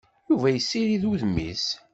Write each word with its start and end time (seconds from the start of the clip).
Yuba 0.29 0.47
yessirid 0.51 1.03
udem-is. 1.11 1.65